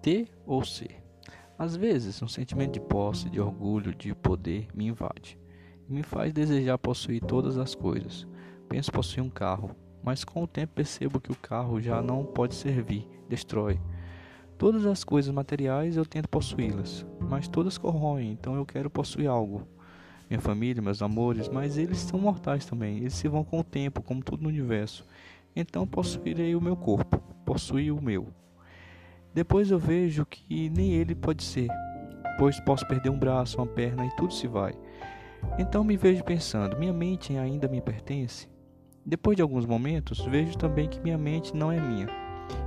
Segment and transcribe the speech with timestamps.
[0.00, 1.02] ter ou ser.
[1.58, 5.38] Às vezes, um sentimento de posse, de orgulho, de poder me invade
[5.88, 8.26] e me faz desejar possuir todas as coisas.
[8.68, 9.70] Penso possuir um carro,
[10.02, 13.78] mas com o tempo percebo que o carro já não pode servir, destrói.
[14.56, 19.66] Todas as coisas materiais eu tento possuí-las, mas todas corroem, então eu quero possuir algo.
[20.28, 24.02] Minha família, meus amores, mas eles são mortais também, eles se vão com o tempo,
[24.02, 25.04] como tudo no universo.
[25.56, 28.28] Então possuirei o meu corpo, possuir o meu.
[29.34, 31.68] Depois eu vejo que nem ele pode ser,
[32.38, 34.74] pois posso perder um braço, uma perna e tudo se vai.
[35.58, 38.48] Então me vejo pensando: minha mente ainda me pertence?
[39.04, 42.08] Depois de alguns momentos, vejo também que minha mente não é minha.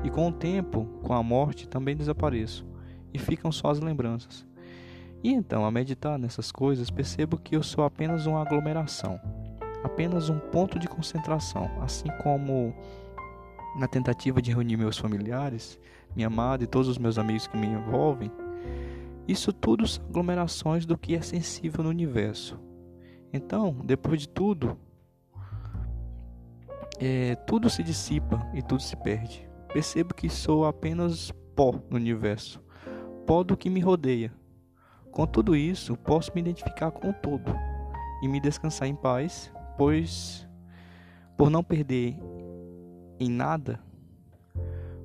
[0.04, 2.66] E com o tempo, com a morte, também desapareço
[3.14, 4.46] e ficam só as lembranças.
[5.24, 9.20] E então, a meditar nessas coisas, percebo que eu sou apenas uma aglomeração,
[9.84, 12.74] apenas um ponto de concentração, assim como
[13.78, 15.80] na tentativa de reunir meus familiares,
[16.16, 18.32] minha amada e todos os meus amigos que me envolvem,
[19.28, 22.60] isso tudo são aglomerações do que é sensível no universo.
[23.32, 24.78] Então, depois de tudo,
[27.00, 29.50] é, tudo se dissipa e tudo se perde.
[29.72, 32.62] Percebo que sou apenas pó no universo,
[33.26, 34.32] pó do que me rodeia.
[35.12, 37.56] Com tudo isso, posso me identificar com o todo
[38.22, 40.48] e me descansar em paz, pois,
[41.38, 42.18] por não perder
[43.20, 43.80] em nada,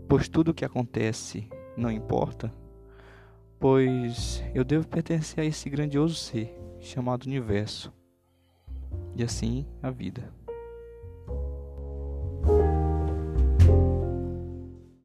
[0.09, 2.53] pois tudo o que acontece não importa,
[3.61, 7.93] pois eu devo pertencer a esse grandioso ser chamado universo,
[9.15, 10.33] e assim a vida.